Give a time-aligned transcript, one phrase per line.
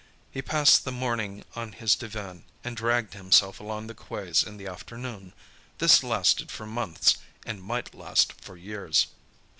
[0.31, 4.65] He passed the morning on his divan, and dragged himself along the quays in the
[4.65, 5.31] afternoon.
[5.77, 9.05] This lasted for months, and might last for years.